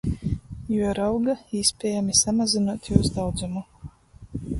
Juorauga 0.75 1.35
īspiejami 1.59 2.15
samazynuot 2.21 2.89
jūs 2.95 3.13
daudzumu. 3.19 3.63